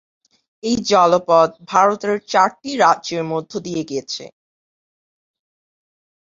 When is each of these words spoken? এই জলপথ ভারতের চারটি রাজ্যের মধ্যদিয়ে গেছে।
এই 0.63 0.75
জলপথ 0.89 1.49
ভারতের 1.69 2.15
চারটি 2.31 2.71
রাজ্যের 2.77 3.23
মধ্যদিয়ে 3.23 3.83
গেছে। 3.91 4.25